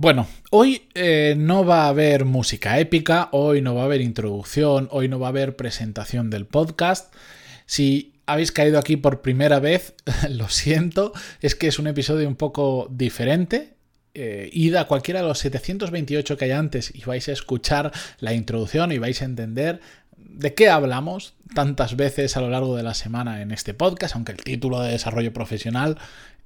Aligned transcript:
Bueno, 0.00 0.28
hoy 0.50 0.82
eh, 0.94 1.34
no 1.36 1.64
va 1.64 1.86
a 1.86 1.88
haber 1.88 2.24
música 2.24 2.78
épica, 2.78 3.30
hoy 3.32 3.60
no 3.60 3.74
va 3.74 3.82
a 3.82 3.84
haber 3.86 4.00
introducción, 4.00 4.86
hoy 4.92 5.08
no 5.08 5.18
va 5.18 5.26
a 5.26 5.30
haber 5.30 5.56
presentación 5.56 6.30
del 6.30 6.46
podcast. 6.46 7.12
Si 7.66 8.12
habéis 8.24 8.52
caído 8.52 8.78
aquí 8.78 8.96
por 8.96 9.22
primera 9.22 9.58
vez, 9.58 9.94
lo 10.30 10.48
siento, 10.50 11.12
es 11.40 11.56
que 11.56 11.66
es 11.66 11.80
un 11.80 11.88
episodio 11.88 12.28
un 12.28 12.36
poco 12.36 12.86
diferente. 12.92 13.74
Eh, 14.14 14.48
id 14.52 14.76
a 14.76 14.86
cualquiera 14.86 15.20
de 15.20 15.26
los 15.26 15.40
728 15.40 16.36
que 16.36 16.44
hay 16.44 16.52
antes 16.52 16.94
y 16.94 17.02
vais 17.02 17.28
a 17.28 17.32
escuchar 17.32 17.90
la 18.20 18.34
introducción 18.34 18.92
y 18.92 18.98
vais 18.98 19.20
a 19.20 19.24
entender 19.24 19.80
de 20.16 20.54
qué 20.54 20.68
hablamos 20.68 21.34
tantas 21.54 21.96
veces 21.96 22.36
a 22.36 22.40
lo 22.40 22.50
largo 22.50 22.76
de 22.76 22.84
la 22.84 22.94
semana 22.94 23.42
en 23.42 23.50
este 23.50 23.74
podcast, 23.74 24.14
aunque 24.14 24.30
el 24.30 24.44
título 24.44 24.80
de 24.80 24.92
desarrollo 24.92 25.32
profesional 25.32 25.98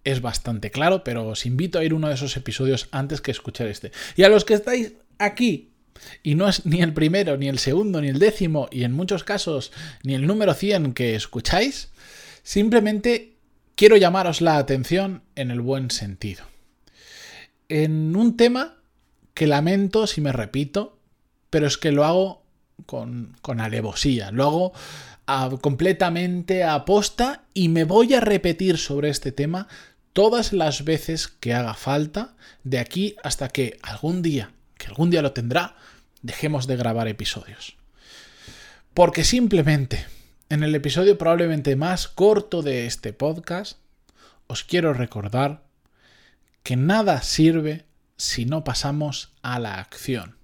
es 0.04 0.20
bastante 0.20 0.70
claro, 0.70 1.04
pero 1.04 1.26
os 1.28 1.46
invito 1.46 1.78
a 1.78 1.84
ir 1.84 1.94
uno 1.94 2.08
de 2.08 2.14
esos 2.14 2.36
episodios 2.36 2.88
antes 2.90 3.20
que 3.20 3.30
escuchar 3.30 3.68
este. 3.68 3.92
Y 4.16 4.24
a 4.24 4.28
los 4.28 4.44
que 4.44 4.54
estáis 4.54 4.94
aquí, 5.18 5.72
y 6.22 6.34
no 6.34 6.48
es 6.48 6.66
ni 6.66 6.82
el 6.82 6.92
primero, 6.92 7.36
ni 7.36 7.48
el 7.48 7.58
segundo, 7.58 8.00
ni 8.00 8.08
el 8.08 8.18
décimo, 8.18 8.68
y 8.70 8.84
en 8.84 8.92
muchos 8.92 9.24
casos 9.24 9.72
ni 10.02 10.14
el 10.14 10.26
número 10.26 10.54
100 10.54 10.94
que 10.94 11.14
escucháis, 11.14 11.90
simplemente 12.42 13.36
quiero 13.76 13.96
llamaros 13.96 14.40
la 14.40 14.58
atención 14.58 15.22
en 15.36 15.50
el 15.50 15.60
buen 15.60 15.90
sentido. 15.90 16.44
En 17.68 18.16
un 18.16 18.36
tema 18.36 18.76
que 19.34 19.46
lamento 19.46 20.06
si 20.06 20.20
me 20.20 20.32
repito, 20.32 20.98
pero 21.50 21.66
es 21.66 21.78
que 21.78 21.92
lo 21.92 22.04
hago 22.04 22.42
con, 22.86 23.36
con 23.40 23.60
alevosía, 23.60 24.30
lo 24.32 24.44
hago 24.44 24.72
completamente 25.60 26.64
a 26.64 26.84
posta 26.84 27.44
y 27.54 27.68
me 27.68 27.84
voy 27.84 28.12
a 28.14 28.20
repetir 28.20 28.76
sobre 28.76 29.08
este 29.08 29.32
tema 29.32 29.68
todas 30.12 30.52
las 30.52 30.84
veces 30.84 31.28
que 31.28 31.54
haga 31.54 31.74
falta 31.74 32.34
de 32.64 32.78
aquí 32.78 33.16
hasta 33.22 33.48
que 33.48 33.78
algún 33.82 34.22
día, 34.22 34.52
que 34.78 34.86
algún 34.86 35.10
día 35.10 35.22
lo 35.22 35.32
tendrá, 35.32 35.76
dejemos 36.22 36.66
de 36.66 36.76
grabar 36.76 37.08
episodios. 37.08 37.76
Porque 38.94 39.24
simplemente, 39.24 40.06
en 40.48 40.62
el 40.62 40.74
episodio 40.74 41.16
probablemente 41.16 41.76
más 41.76 42.08
corto 42.08 42.62
de 42.62 42.86
este 42.86 43.12
podcast, 43.12 43.78
os 44.46 44.64
quiero 44.64 44.92
recordar 44.92 45.62
que 46.62 46.76
nada 46.76 47.22
sirve 47.22 47.86
si 48.16 48.44
no 48.44 48.64
pasamos 48.64 49.32
a 49.42 49.58
la 49.58 49.80
acción. 49.80 50.36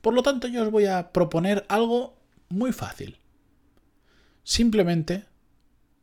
Por 0.00 0.14
lo 0.14 0.22
tanto, 0.22 0.48
yo 0.48 0.62
os 0.62 0.70
voy 0.70 0.86
a 0.86 1.12
proponer 1.12 1.64
algo 1.68 2.16
muy 2.48 2.72
fácil. 2.72 3.18
Simplemente 4.44 5.24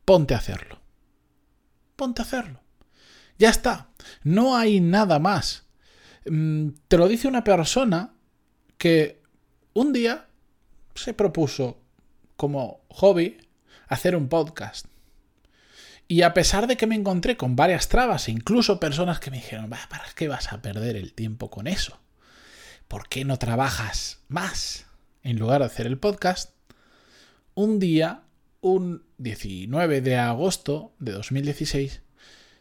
ponte 0.04 0.34
a 0.34 0.38
hacerlo. 0.38 0.80
Ponte 1.96 2.22
a 2.22 2.24
hacerlo. 2.24 2.60
Ya 3.40 3.48
está, 3.48 3.88
no 4.22 4.54
hay 4.54 4.80
nada 4.80 5.18
más. 5.18 5.64
Mm, 6.26 6.72
te 6.88 6.98
lo 6.98 7.08
dice 7.08 7.26
una 7.26 7.42
persona 7.42 8.12
que 8.76 9.22
un 9.72 9.94
día 9.94 10.26
se 10.94 11.14
propuso 11.14 11.80
como 12.36 12.82
hobby 12.90 13.38
hacer 13.88 14.14
un 14.14 14.28
podcast. 14.28 14.84
Y 16.06 16.20
a 16.20 16.34
pesar 16.34 16.66
de 16.66 16.76
que 16.76 16.86
me 16.86 16.96
encontré 16.96 17.38
con 17.38 17.56
varias 17.56 17.88
trabas 17.88 18.28
e 18.28 18.32
incluso 18.32 18.78
personas 18.78 19.20
que 19.20 19.30
me 19.30 19.38
dijeron, 19.38 19.70
¿para 19.70 20.04
qué 20.14 20.28
vas 20.28 20.52
a 20.52 20.60
perder 20.60 20.96
el 20.96 21.14
tiempo 21.14 21.50
con 21.50 21.66
eso? 21.66 21.98
¿Por 22.88 23.08
qué 23.08 23.24
no 23.24 23.38
trabajas 23.38 24.18
más 24.28 24.84
en 25.22 25.38
lugar 25.38 25.60
de 25.60 25.66
hacer 25.68 25.86
el 25.86 25.96
podcast? 25.96 26.50
Un 27.54 27.78
día, 27.78 28.20
un 28.60 29.02
19 29.16 30.02
de 30.02 30.18
agosto 30.18 30.92
de 30.98 31.12
2016, 31.12 32.02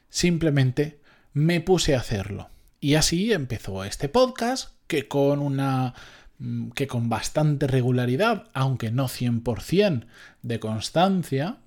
simplemente 0.10 1.00
me 1.34 1.62
puse 1.62 1.96
a 1.96 2.00
hacerlo. 2.00 2.50
Y 2.80 2.96
así 2.96 3.34
empezó 3.34 3.84
este 3.84 4.10
podcast 4.10 4.74
que 4.88 5.08
con 5.08 5.40
una 5.40 5.94
mm, 6.40 6.70
que 6.72 6.88
con 6.88 7.10
bastante 7.10 7.68
regularidad, 7.68 8.50
aunque 8.54 8.92
no 8.92 9.08
100% 9.08 10.06
de 10.42 10.60
constancia, 10.60 11.58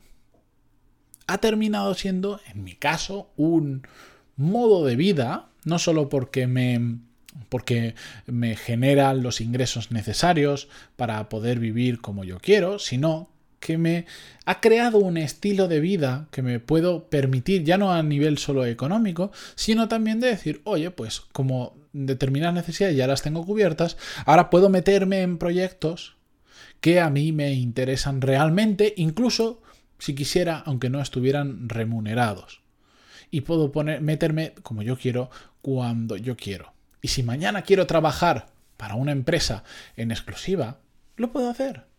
ha 1.27 1.39
terminado 1.39 1.95
siendo, 1.95 2.41
en 2.53 2.65
mi 2.65 2.75
caso, 2.75 3.31
un 3.37 3.87
modo 4.37 4.85
de 4.85 4.97
vida, 4.97 5.51
no 5.65 5.79
solo 5.79 6.09
porque 6.09 6.47
me 6.47 6.99
porque 7.49 7.95
me 8.27 8.57
genera 8.57 9.15
los 9.15 9.41
ingresos 9.41 9.91
necesarios 9.91 10.69
para 10.97 11.29
poder 11.31 11.59
vivir 11.59 12.01
como 12.01 12.25
yo 12.25 12.39
quiero, 12.39 12.79
sino 12.79 13.32
que 13.63 13.79
me 13.79 14.07
ha 14.45 14.61
creado 14.61 14.99
un 14.99 15.17
estilo 15.17 15.69
de 15.69 15.79
vida 15.79 16.27
que 16.33 16.43
me 16.43 16.59
puedo 16.59 17.09
permitir, 17.09 17.63
ya 17.63 17.79
no 17.79 17.93
a 17.93 18.03
nivel 18.03 18.37
solo 18.37 18.67
económico, 18.67 19.31
sino 19.55 19.87
también 19.87 20.19
de 20.19 20.27
decir, 20.27 20.61
oye, 20.65 20.91
pues 20.91 21.21
como 21.21 21.77
determinadas 21.93 22.55
necesidades 22.55 22.97
ya 22.97 23.07
las 23.07 23.23
tengo 23.23 23.47
cubiertas, 23.47 23.97
ahora 24.27 24.51
puedo 24.51 24.69
meterme 24.69 25.23
en 25.23 25.39
proyectos 25.39 26.17
que 26.81 26.99
a 26.99 27.09
mí 27.09 27.31
me 27.31 27.53
interesan 27.53 28.21
realmente, 28.21 28.95
incluso 28.97 29.63
si 29.99 30.17
quisiera, 30.17 30.59
aunque 30.67 30.91
no 30.91 31.01
estuvieran 31.01 31.69
remunerados. 31.69 32.63
Y 33.31 33.43
puedo 33.43 33.71
poner, 33.71 34.01
meterme 34.01 34.55
como 34.65 34.83
yo 34.83 34.99
quiero, 34.99 35.31
cuando 35.63 36.17
yo 36.17 36.37
quiero. 36.37 36.73
Y 37.01 37.09
si 37.09 37.23
mañana 37.23 37.63
quiero 37.63 37.87
trabajar 37.87 38.49
para 38.77 38.97
una 38.97 39.13
empresa 39.13 39.63
en 39.97 40.11
exclusiva, 40.11 40.81
lo 41.17 41.31
puedo 41.31 41.49
hacer 41.49 41.92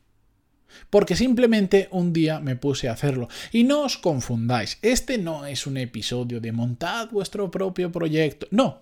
porque 0.90 1.16
simplemente 1.16 1.88
un 1.92 2.14
día 2.14 2.40
me 2.40 2.56
puse 2.56 2.90
a 2.90 2.94
hacerlo. 2.94 3.28
Y 3.52 3.64
no 3.64 3.82
os 3.82 3.98
confundáis, 3.98 4.78
este 4.82 5.18
no 5.18 5.46
es 5.46 5.68
un 5.68 5.78
episodio 5.78 6.40
de 6.40 6.52
montad 6.52 7.10
vuestro 7.12 7.50
propio 7.52 7.92
proyecto, 7.92 8.48
no. 8.52 8.82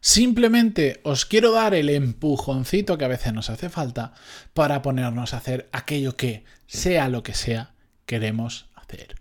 Simplemente 0.00 1.00
os 1.02 1.24
quiero 1.24 1.52
dar 1.52 1.74
el 1.74 1.88
empujoncito 1.88 2.98
que 2.98 3.06
a 3.06 3.08
veces 3.08 3.32
nos 3.32 3.48
hace 3.48 3.70
falta 3.70 4.12
para 4.52 4.82
ponernos 4.82 5.32
a 5.32 5.38
hacer 5.38 5.68
aquello 5.72 6.14
que, 6.16 6.44
sea 6.66 7.08
lo 7.08 7.22
que 7.22 7.32
sea, 7.32 7.74
queremos 8.04 8.68
hacer. 8.74 9.16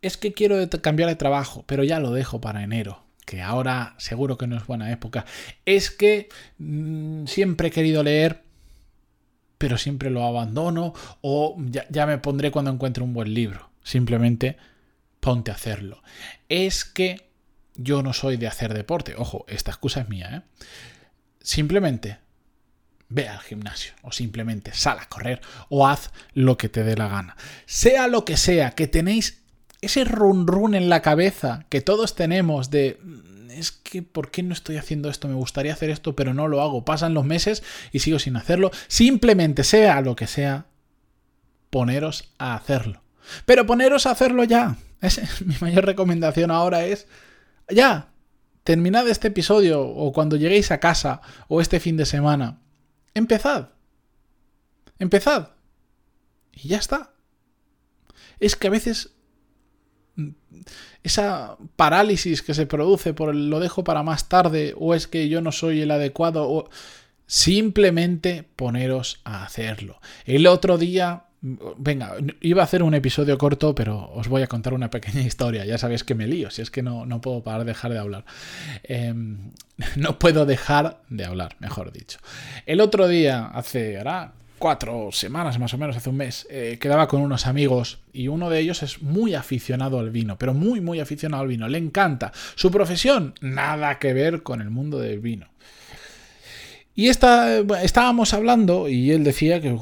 Es 0.00 0.16
que 0.16 0.32
quiero 0.32 0.56
cambiar 0.80 1.10
de 1.10 1.16
trabajo, 1.16 1.64
pero 1.66 1.84
ya 1.84 2.00
lo 2.00 2.12
dejo 2.12 2.40
para 2.40 2.62
enero 2.62 3.08
que 3.28 3.42
ahora 3.42 3.94
seguro 3.98 4.38
que 4.38 4.46
no 4.46 4.56
es 4.56 4.66
buena 4.66 4.90
época. 4.90 5.26
Es 5.66 5.90
que 5.90 6.30
mm, 6.56 7.26
siempre 7.26 7.68
he 7.68 7.70
querido 7.70 8.02
leer, 8.02 8.42
pero 9.58 9.76
siempre 9.76 10.10
lo 10.10 10.24
abandono 10.24 10.94
o 11.20 11.56
ya, 11.90 12.06
me 12.06 12.18
pondré 12.18 12.50
cuando 12.50 12.70
encuentre 12.70 13.02
un 13.02 13.12
buen 13.12 13.34
libro. 13.34 13.70
Simplemente 13.82 14.56
ponte 15.20 15.50
a 15.50 15.54
hacerlo. 15.54 16.02
Es 16.48 16.84
que 16.84 17.28
yo 17.74 18.02
no 18.02 18.12
soy 18.12 18.36
de 18.36 18.46
hacer 18.46 18.72
deporte. 18.72 19.14
Ojo, 19.16 19.44
esta 19.48 19.72
excusa 19.72 20.00
es 20.00 20.08
mía. 20.08 20.30
¿eh? 20.32 20.64
Simplemente 21.40 22.18
ve 23.08 23.28
al 23.28 23.40
gimnasio 23.40 23.94
o 24.02 24.12
simplemente 24.12 24.72
sal 24.74 24.98
a 25.00 25.08
correr 25.08 25.40
o 25.70 25.86
haz 25.86 26.10
lo 26.34 26.56
que 26.56 26.68
te 26.68 26.84
dé 26.84 26.96
la 26.96 27.08
gana. 27.08 27.36
Sea 27.66 28.06
lo 28.06 28.24
que 28.24 28.36
sea, 28.36 28.72
que 28.72 28.86
tenéis 28.86 29.42
ese 29.80 30.04
run 30.04 30.46
run 30.46 30.74
en 30.74 30.88
la 30.88 31.02
cabeza 31.02 31.66
que 31.68 31.80
todos 31.80 32.14
tenemos 32.14 32.70
de 32.70 33.00
es 33.58 33.72
que 33.72 34.02
¿por 34.02 34.30
qué 34.30 34.42
no 34.42 34.52
estoy 34.52 34.76
haciendo 34.76 35.10
esto? 35.10 35.28
Me 35.28 35.34
gustaría 35.34 35.72
hacer 35.72 35.90
esto, 35.90 36.14
pero 36.14 36.34
no 36.34 36.48
lo 36.48 36.62
hago. 36.62 36.84
Pasan 36.84 37.14
los 37.14 37.24
meses 37.24 37.62
y 37.92 37.98
sigo 38.00 38.18
sin 38.18 38.36
hacerlo. 38.36 38.70
Simplemente 38.86 39.64
sea 39.64 40.00
lo 40.00 40.16
que 40.16 40.26
sea, 40.26 40.66
poneros 41.70 42.32
a 42.38 42.54
hacerlo. 42.54 43.02
Pero 43.44 43.66
poneros 43.66 44.06
a 44.06 44.12
hacerlo 44.12 44.44
ya. 44.44 44.76
Es, 45.00 45.20
mi 45.46 45.54
mayor 45.60 45.86
recomendación 45.86 46.50
ahora 46.50 46.84
es 46.84 47.06
ya. 47.70 48.08
Terminad 48.64 49.08
este 49.08 49.28
episodio 49.28 49.80
o 49.80 50.12
cuando 50.12 50.34
lleguéis 50.34 50.72
a 50.72 50.80
casa 50.80 51.20
o 51.46 51.60
este 51.60 51.78
fin 51.78 51.96
de 51.96 52.04
semana. 52.04 52.58
Empezad. 53.14 53.70
Empezad. 54.98 55.50
Y 56.52 56.68
ya 56.68 56.78
está. 56.78 57.12
Es 58.40 58.56
que 58.56 58.66
a 58.66 58.70
veces 58.70 59.17
esa 61.02 61.56
parálisis 61.76 62.42
que 62.42 62.54
se 62.54 62.66
produce 62.66 63.14
por 63.14 63.30
el, 63.30 63.50
lo 63.50 63.60
dejo 63.60 63.84
para 63.84 64.02
más 64.02 64.28
tarde 64.28 64.74
o 64.76 64.94
es 64.94 65.06
que 65.06 65.28
yo 65.28 65.40
no 65.40 65.52
soy 65.52 65.80
el 65.82 65.90
adecuado 65.90 66.48
o 66.48 66.70
simplemente 67.26 68.44
poneros 68.56 69.20
a 69.24 69.44
hacerlo. 69.44 70.00
El 70.24 70.46
otro 70.46 70.78
día 70.78 71.24
Venga, 71.40 72.16
iba 72.40 72.62
a 72.62 72.64
hacer 72.64 72.82
un 72.82 72.94
episodio 72.94 73.38
corto, 73.38 73.72
pero 73.72 74.10
os 74.12 74.26
voy 74.26 74.42
a 74.42 74.48
contar 74.48 74.74
una 74.74 74.90
pequeña 74.90 75.20
historia. 75.20 75.64
Ya 75.64 75.78
sabéis 75.78 76.02
que 76.02 76.16
me 76.16 76.26
lío, 76.26 76.50
si 76.50 76.62
es 76.62 76.70
que 76.70 76.82
no, 76.82 77.06
no 77.06 77.20
puedo 77.20 77.44
parar 77.44 77.60
de 77.60 77.66
dejar 77.66 77.92
de 77.92 77.98
hablar. 77.98 78.24
Em, 78.82 79.52
no 79.96 80.18
puedo 80.18 80.46
dejar 80.46 81.00
de 81.08 81.24
hablar, 81.24 81.56
mejor 81.60 81.92
dicho. 81.92 82.18
El 82.66 82.80
otro 82.80 83.06
día, 83.06 83.46
hace 83.46 83.98
ahora 83.98 84.32
cuatro 84.58 85.10
semanas 85.12 85.58
más 85.58 85.72
o 85.74 85.78
menos, 85.78 85.96
hace 85.96 86.10
un 86.10 86.16
mes, 86.16 86.46
eh, 86.50 86.78
quedaba 86.80 87.08
con 87.08 87.20
unos 87.20 87.46
amigos 87.46 88.00
y 88.12 88.28
uno 88.28 88.50
de 88.50 88.60
ellos 88.60 88.82
es 88.82 89.02
muy 89.02 89.34
aficionado 89.34 89.98
al 89.98 90.10
vino, 90.10 90.36
pero 90.36 90.54
muy, 90.54 90.80
muy 90.80 91.00
aficionado 91.00 91.42
al 91.42 91.48
vino, 91.48 91.68
le 91.68 91.78
encanta. 91.78 92.32
Su 92.54 92.70
profesión, 92.70 93.34
nada 93.40 93.98
que 93.98 94.12
ver 94.12 94.42
con 94.42 94.60
el 94.60 94.70
mundo 94.70 94.98
del 94.98 95.20
vino. 95.20 95.46
Y 96.98 97.10
esta, 97.10 97.60
estábamos 97.80 98.34
hablando 98.34 98.88
y 98.88 99.12
él 99.12 99.22
decía 99.22 99.60
que, 99.60 99.78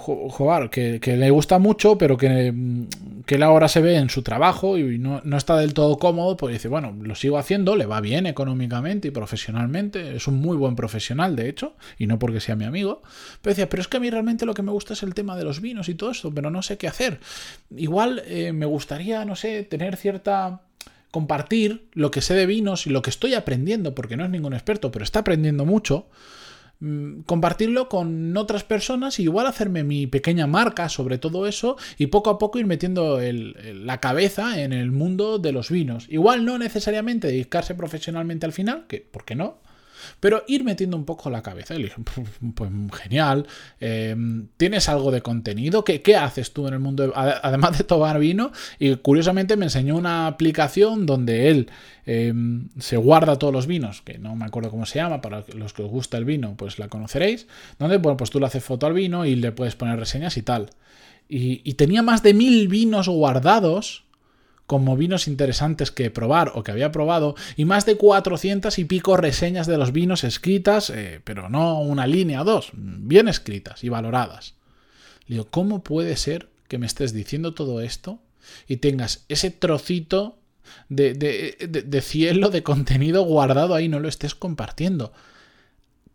que, 1.01 1.17
le 1.17 1.31
gusta 1.31 1.59
mucho, 1.59 1.97
pero 1.97 2.19
que, 2.19 2.53
que 3.25 3.37
él 3.37 3.43
ahora 3.43 3.69
se 3.69 3.81
ve 3.81 3.97
en 3.97 4.11
su 4.11 4.21
trabajo 4.21 4.77
y 4.77 4.99
no, 4.99 5.23
no, 5.25 5.39
está 5.39 5.57
del 5.57 5.73
todo 5.73 5.97
cómodo, 5.97 6.37
pues 6.37 6.53
dice, 6.53 6.69
bueno, 6.69 6.95
lo 7.01 7.15
sigo 7.15 7.39
haciendo, 7.39 7.75
le 7.75 7.87
va 7.87 8.03
bien 8.03 8.27
económicamente 8.27 9.09
y 9.09 9.13
profesionalmente, 9.13 10.17
es 10.17 10.29
un 10.29 10.43
muy 10.43 10.59
buen 10.59 10.77
profesional, 10.77 11.37
de 11.37 11.49
hecho, 11.49 11.75
y 11.99 12.07
no 12.07 12.19
porque 12.19 12.39
sea 12.39 12.55
mi 12.55 12.67
amigo, 12.67 13.01
pero 13.41 13.53
decía, 13.53 13.71
pero 13.71 13.81
es 13.81 13.89
que 13.89 13.97
a 13.97 14.01
mí 14.01 14.11
realmente 14.11 14.45
lo 14.45 14.53
que 14.53 14.61
me 14.61 14.73
gusta 14.73 14.93
es 14.93 15.03
el 15.03 15.15
tema 15.15 15.39
de 15.39 15.45
los 15.45 15.63
vinos 15.63 15.89
y 15.89 15.95
todo 15.95 16.11
esto, 16.11 16.35
pero 16.35 16.51
no 16.51 16.61
sé 16.61 16.77
qué 16.77 16.87
hacer. 16.87 17.21
Igual 17.75 18.25
eh, 18.27 18.53
me 18.53 18.67
gustaría, 18.67 19.25
no 19.25 19.37
sé, 19.37 19.63
tener 19.63 19.97
cierta 19.97 20.61
compartir 21.11 21.89
lo 21.95 22.11
que 22.11 22.21
sé 22.21 22.35
de 22.35 22.45
vinos 22.45 22.87
y 22.87 22.91
lo 22.91 23.01
que 23.01 23.09
estoy 23.09 23.33
aprendiendo, 23.33 23.95
porque 23.95 24.19
no 24.19 24.25
es 24.27 24.31
ningún 24.31 24.53
experto, 24.53 24.93
pero 24.93 25.03
está 25.03 25.21
aprendiendo 25.21 25.65
mucho, 25.65 26.09
Mm, 26.09 26.46
compartirlo 27.25 27.89
con 27.89 28.37
otras 28.37 28.63
personas 28.63 29.19
y 29.19 29.23
igual 29.23 29.47
hacerme 29.47 29.83
mi 29.83 30.07
pequeña 30.07 30.47
marca 30.47 30.89
sobre 30.89 31.17
todo 31.17 31.47
eso 31.47 31.77
y 31.97 32.09
poco 32.09 32.31
a 32.31 32.39
poco 32.39 32.59
ir 32.59 32.67
metiendo 32.67 33.19
la 33.21 34.01
cabeza 34.01 34.61
en 34.61 34.73
el 34.73 34.93
mundo 34.93 35.39
de 35.39 35.53
los 35.53 35.71
vinos. 35.71 36.07
Igual 36.11 36.45
no 36.45 36.59
necesariamente 36.59 37.29
dedicarse 37.29 37.75
profesionalmente 37.75 38.47
al 38.47 38.53
final, 38.53 38.87
que, 38.89 39.01
¿por 39.01 39.25
qué 39.25 39.35
no? 39.35 39.59
Pero 40.21 40.45
ir 40.47 40.65
metiendo 40.65 40.97
un 40.97 41.05
poco 41.05 41.31
la 41.31 41.43
cabeza. 41.43 41.75
Y 41.75 41.85
dije, 41.85 41.97
pues 42.55 42.71
genial, 43.03 43.47
em, 43.81 44.49
¿tienes 44.57 44.89
algo 44.89 45.11
de 45.11 45.23
contenido? 45.23 45.85
¿Qué, 45.85 46.03
¿Qué, 46.03 46.17
haces 46.17 46.53
tú 46.53 46.67
en 46.67 46.75
el 46.75 46.81
mundo, 46.81 47.13
además 47.15 47.79
de 47.79 47.85
tomar 47.85 48.19
vino? 48.19 48.53
Y 48.79 48.97
curiosamente 48.97 49.57
me 49.57 49.67
enseñó 49.67 49.97
una 49.97 50.27
aplicación 50.27 51.07
donde 51.07 51.51
él 51.51 51.71
em, 52.07 52.69
se 52.79 52.97
guarda 52.97 53.39
todos 53.39 53.53
los 53.53 53.67
vinos, 53.67 54.03
que 54.03 54.19
no 54.19 54.35
me 54.37 54.45
acuerdo 54.45 54.71
cómo 54.71 54.87
se 54.87 54.99
llama, 54.99 55.21
para 55.21 55.45
los 55.55 55.73
que 55.73 55.83
os 55.83 55.91
gusta 55.91 56.19
el 56.19 56.25
vino, 56.25 56.55
pues 56.57 56.79
la 56.79 56.89
conoceréis, 56.89 57.47
donde, 57.79 57.99
bueno, 57.99 58.17
pues 58.17 58.31
tú 58.31 58.41
le 58.41 58.47
haces 58.47 58.65
foto 58.65 58.87
al 58.87 58.93
vino 58.95 59.25
y 59.27 59.37
le 59.37 59.53
puedes 59.53 59.77
poner 59.77 59.99
reseñas 59.99 60.37
y 60.37 60.43
tal. 60.43 60.71
y 61.29 61.75
tenía 61.75 62.03
más 62.03 62.23
de 62.23 62.35
mil 62.35 62.69
vinos 62.69 63.09
guardados 63.09 64.06
como 64.67 64.97
vinos 64.97 65.29
interesantes 65.29 65.91
que 65.91 66.11
probar 66.11 66.53
o 66.55 66.63
que 66.63 66.73
había 66.73 66.93
probado 66.93 67.37
y 67.57 67.65
más 67.65 67.87
de 67.87 67.97
400 67.97 68.79
y 68.79 68.85
pico 68.85 69.17
reseñas 69.17 69.67
de 69.67 69.79
los 69.79 69.93
vinos 69.93 70.25
escritas, 70.25 70.91
eh, 70.91 71.21
pero 71.25 71.49
no 71.49 71.81
una 71.81 72.07
línea 72.07 72.43
o 72.43 72.45
dos, 72.45 72.71
bien 72.75 73.29
escritas 73.29 73.85
y 73.85 73.89
valoradas. 73.89 74.55
Digo, 75.29 75.47
¿cómo 75.51 75.83
puede 75.83 76.17
ser 76.17 76.49
que 76.69 76.79
me 76.79 76.87
estés 76.87 77.13
diciendo 77.13 77.55
todo 77.55 77.81
esto 77.81 78.19
y 78.69 78.79
tengas 78.79 79.25
ese 79.29 79.51
trocito 79.51 80.39
de, 80.89 81.15
de, 81.15 81.85
de 81.85 82.01
cielo, 82.01 82.51
de 82.51 82.63
contenido 82.63 83.23
guardado 83.23 83.75
ahí, 83.75 83.89
no 83.89 84.01
lo 84.01 84.09
estés 84.09 84.35
compartiendo? 84.35 85.13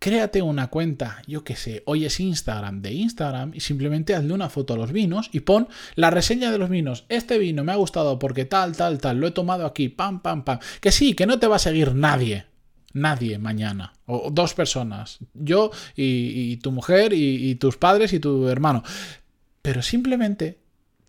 Créate 0.02 0.42
una 0.42 0.72
cuenta, 0.72 1.22
yo 1.28 1.44
qué 1.44 1.56
sé, 1.56 1.84
hoy 1.86 2.06
es 2.06 2.20
Instagram 2.20 2.82
de 2.82 2.92
Instagram 2.92 3.52
y 3.54 3.60
simplemente 3.60 4.16
hazle 4.16 4.34
una 4.34 4.50
foto 4.50 4.74
a 4.74 4.78
los 4.78 4.92
vinos 4.92 5.30
y 5.32 5.42
pon 5.42 5.68
la 5.94 6.10
reseña 6.10 6.52
de 6.52 6.58
los 6.58 6.72
vinos. 6.72 7.06
Este 7.08 7.38
vino 7.38 7.64
me 7.64 7.72
ha 7.72 7.76
gustado 7.76 8.18
porque 8.18 8.46
tal, 8.46 8.76
tal, 8.76 8.98
tal, 8.98 9.20
lo 9.20 9.28
he 9.28 9.32
tomado 9.32 9.64
aquí, 9.64 9.90
pam, 9.90 10.24
pam, 10.24 10.44
pam. 10.44 10.58
Que 10.80 10.92
sí, 10.92 11.14
que 11.14 11.28
no 11.28 11.38
te 11.38 11.46
va 11.46 11.58
a 11.58 11.60
seguir 11.60 11.94
nadie. 11.94 12.46
Nadie 12.94 13.38
mañana. 13.38 13.94
O 14.08 14.32
dos 14.32 14.56
personas. 14.56 15.20
Yo 15.36 15.70
y, 15.96 16.58
tu 16.58 16.72
mujer 16.72 17.14
y, 17.14 17.52
y 17.52 17.56
tus 17.56 17.78
padres 17.78 18.12
y 18.14 18.20
tu 18.20 18.48
hermano. 18.48 18.82
Pero 19.62 19.84
simplemente 19.84 20.58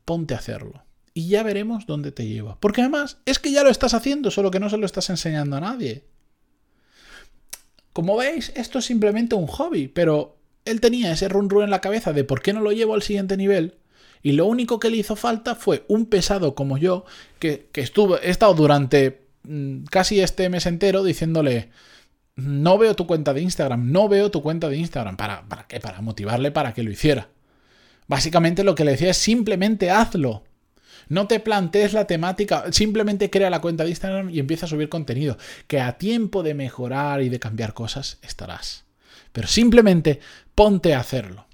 ponte 0.05 0.35
a 0.35 0.37
hacerlo 0.37 0.85
y 1.15 1.29
ya 1.29 1.43
veremos 1.43 1.87
dónde 1.87 2.13
te 2.13 2.27
lleva. 2.27 2.61
Porque 2.61 2.83
además 2.83 3.17
es 3.25 3.39
que 3.39 3.53
ya 3.53 3.65
lo 3.65 3.71
estás 3.71 3.95
haciendo, 3.95 4.31
solo 4.31 4.51
que 4.51 4.61
no 4.61 4.69
se 4.69 4.77
lo 4.77 4.85
estás 4.85 5.09
enseñando 5.09 5.57
a 5.57 5.61
nadie. 5.61 6.05
Como 7.93 8.17
veis, 8.17 8.53
esto 8.57 8.79
es 8.79 8.85
simplemente 8.85 9.35
un 9.35 9.47
hobby, 9.47 9.89
pero 9.89 10.37
él 10.65 10.81
tenía 10.81 11.13
ese 11.13 11.29
run 11.29 11.51
run 11.51 11.65
en 11.65 11.71
la 11.71 11.81
cabeza 11.81 12.13
de 12.13 12.25
por 12.25 12.43
qué 12.43 12.53
no 12.53 12.61
lo 12.61 12.73
llevo 12.73 12.95
al 12.95 13.03
siguiente 13.03 13.37
nivel. 13.37 13.77
Y 14.23 14.33
lo 14.33 14.47
único 14.47 14.79
que 14.79 14.89
le 14.89 14.99
hizo 14.99 15.17
falta 15.17 15.55
fue 15.55 15.85
un 15.89 16.07
pesado 16.07 16.55
como 16.55 16.79
yo, 16.79 17.05
que, 17.39 17.69
estuvo, 17.75 18.19
he 18.19 18.31
estado 18.31 18.55
durante 18.55 19.23
mm, 19.43 19.85
casi 19.85 20.21
este 20.21 20.49
mes 20.49 20.67
entero 20.67 21.03
diciéndole, 21.03 21.71
no 22.37 22.79
veo 22.79 22.95
tu 22.95 23.07
cuenta 23.07 23.35
de 23.35 23.43
Instagram, 23.43 23.91
no 23.91 24.09
veo 24.09 24.31
tu 24.31 24.43
cuenta 24.43 24.69
de 24.69 24.77
Instagram. 24.77 25.17
¿Para, 25.17 25.49
para 25.49 25.67
qué? 25.67 25.81
Para 25.81 26.01
motivarle 26.01 26.53
para 26.53 26.73
que 26.73 26.83
lo 26.83 26.91
hiciera. 26.91 27.29
Básicamente 28.07 28.65
lo 28.65 28.75
que 28.75 28.85
le 28.85 28.93
decía 28.93 29.11
es 29.11 29.19
simplemente 29.19 29.91
hazlo. 29.91 30.45
No 31.13 31.27
te 31.27 31.41
plantees 31.41 31.93
la 31.93 32.07
temática, 32.07 32.73
simplemente 32.73 33.29
crea 33.29 33.51
la 33.51 33.61
cuenta 33.61 33.85
de 33.85 33.91
Instagram 33.91 34.31
y 34.31 34.39
empieza 34.39 34.65
a 34.65 34.69
subir 34.71 34.89
contenido, 34.89 35.37
que 35.67 35.79
a 35.79 35.99
tiempo 35.99 36.43
de 36.43 36.55
mejorar 36.55 37.21
y 37.21 37.29
de 37.29 37.39
cambiar 37.39 37.75
cosas 37.75 38.17
estarás. 38.23 38.87
Pero 39.31 39.47
simplemente 39.47 40.21
ponte 40.55 40.95
a 40.95 41.01
hacerlo. 41.01 41.45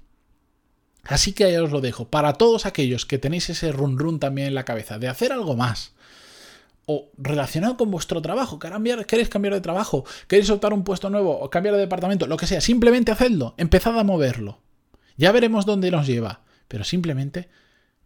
Así 1.03 1.33
que 1.33 1.43
ahí 1.43 1.57
os 1.57 1.71
lo 1.71 1.81
dejo. 1.81 2.07
Para 2.07 2.31
todos 2.35 2.65
aquellos 2.65 3.05
que 3.05 3.17
tenéis 3.17 3.49
ese 3.49 3.73
run 3.73 3.99
run 3.99 4.17
también 4.17 4.47
en 4.47 4.55
la 4.55 4.63
cabeza 4.63 4.97
de 4.97 5.09
hacer 5.09 5.33
algo 5.33 5.57
más, 5.57 5.91
o 6.85 7.09
relacionado 7.17 7.75
con 7.75 7.91
vuestro 7.91 8.21
trabajo, 8.21 8.59
queréis 8.59 9.27
cambiar 9.27 9.55
de 9.55 9.59
trabajo, 9.59 10.05
queréis 10.29 10.49
optar 10.51 10.71
un 10.71 10.85
puesto 10.85 11.09
nuevo 11.09 11.37
o 11.37 11.49
cambiar 11.49 11.75
de 11.75 11.81
departamento, 11.81 12.27
lo 12.27 12.37
que 12.37 12.47
sea, 12.47 12.61
simplemente 12.61 13.11
hacedlo, 13.11 13.55
empezad 13.57 13.99
a 13.99 14.05
moverlo. 14.05 14.61
Ya 15.17 15.33
veremos 15.33 15.65
dónde 15.65 15.91
nos 15.91 16.07
lleva, 16.07 16.43
pero 16.69 16.85
simplemente 16.85 17.49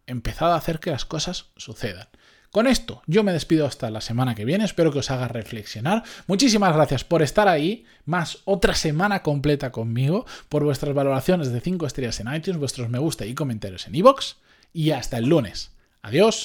empezad 0.07 0.53
a 0.53 0.57
hacer 0.57 0.79
que 0.79 0.91
las 0.91 1.05
cosas 1.05 1.47
sucedan. 1.57 2.07
Con 2.51 2.67
esto 2.67 3.01
yo 3.07 3.23
me 3.23 3.33
despido 3.33 3.65
hasta 3.65 3.89
la 3.89 3.99
semana 3.99 4.35
que 4.35 4.45
viene, 4.45 4.63
espero 4.63 4.91
que 4.91 4.99
os 4.99 5.09
haga 5.09 5.27
reflexionar. 5.27 6.03
Muchísimas 6.27 6.75
gracias 6.75 7.03
por 7.03 7.23
estar 7.23 7.47
ahí, 7.47 7.85
más 8.05 8.39
otra 8.45 8.75
semana 8.75 9.23
completa 9.23 9.71
conmigo, 9.71 10.27
por 10.49 10.63
vuestras 10.63 10.93
valoraciones 10.93 11.51
de 11.51 11.61
5 11.61 11.87
estrellas 11.87 12.19
en 12.19 12.31
iTunes, 12.31 12.59
vuestros 12.59 12.89
me 12.89 12.99
gusta 12.99 13.25
y 13.25 13.33
comentarios 13.33 13.87
en 13.87 13.95
iVoox, 13.95 14.35
y 14.71 14.91
hasta 14.91 15.17
el 15.17 15.29
lunes. 15.29 15.71
Adiós. 16.03 16.41